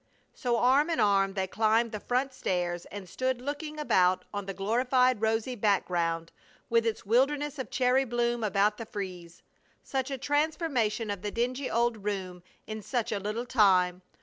So 0.33 0.57
arm 0.57 0.89
in 0.89 0.99
arm 0.99 1.35
they 1.35 1.45
climbed 1.45 1.91
the 1.91 1.99
front 1.99 2.33
stairs 2.33 2.85
and 2.85 3.07
stood 3.07 3.39
looking 3.39 3.77
about 3.79 4.25
on 4.33 4.47
the 4.47 4.53
glorified 4.55 5.21
rosy 5.21 5.53
background 5.53 6.31
with 6.71 6.87
its 6.87 7.05
wilderness 7.05 7.59
of 7.59 7.69
cherry 7.69 8.03
bloom 8.05 8.43
about 8.43 8.77
the 8.77 8.87
frieze. 8.87 9.43
Such 9.83 10.09
a 10.09 10.17
transformation 10.17 11.11
of 11.11 11.21
the 11.21 11.29
dingy 11.29 11.69
old 11.69 12.03
room 12.03 12.41
in 12.65 12.81
such 12.81 13.11
a 13.11 13.19
little 13.19 13.45
time! 13.45 14.01